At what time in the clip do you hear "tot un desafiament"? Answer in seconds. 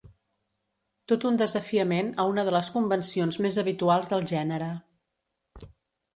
1.11-2.09